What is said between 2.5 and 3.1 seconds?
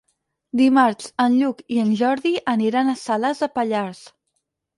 aniran a